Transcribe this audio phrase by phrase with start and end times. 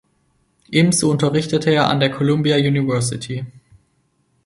[0.71, 3.45] Ebenso unterrichtete er an der Columbia University.